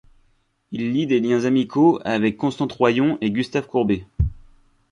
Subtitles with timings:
[0.71, 4.07] Il lie des liens amicaux avec Constant Troyon et Gustave Courbet.